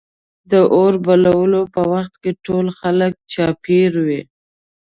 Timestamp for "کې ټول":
2.21-2.65